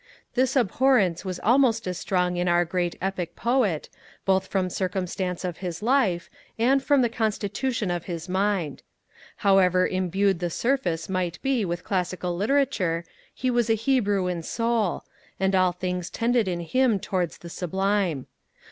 [0.33, 3.87] This abhorrence was almost as strong in our great epic Poet,
[4.25, 6.27] both from circumstances of his life,
[6.57, 8.81] and from the constitution of his mind.
[9.35, 15.05] However imbued the surface might be with classical literature, he was a Hebrew in soul;
[15.39, 18.25] and all things tended in him towards the sublime.